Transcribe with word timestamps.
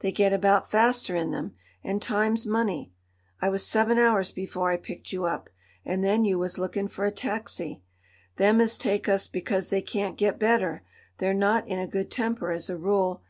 They 0.00 0.10
get 0.10 0.32
about 0.32 0.70
faster 0.70 1.14
in 1.16 1.32
them, 1.32 1.54
and 1.84 2.00
time's 2.00 2.46
money. 2.46 2.94
I 3.42 3.50
was 3.50 3.62
seven 3.62 3.98
hours 3.98 4.30
before 4.30 4.70
I 4.72 4.78
picked 4.78 5.12
you 5.12 5.26
up. 5.26 5.50
And 5.84 6.02
then 6.02 6.24
you 6.24 6.38
was 6.38 6.56
lookin' 6.56 6.88
for 6.88 7.04
a 7.04 7.10
taxi. 7.10 7.82
Them 8.36 8.62
as 8.62 8.78
take 8.78 9.06
us 9.06 9.28
because 9.28 9.68
they 9.68 9.82
can't 9.82 10.16
get 10.16 10.38
better, 10.38 10.82
they're 11.18 11.34
not 11.34 11.68
in 11.68 11.78
a 11.78 11.86
good 11.86 12.10
temper, 12.10 12.50
as 12.52 12.70
a 12.70 12.78
rule. 12.78 13.22